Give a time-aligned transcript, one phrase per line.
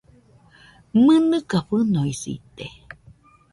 [1.03, 2.65] ¡Mɨnɨka fɨnoisɨite!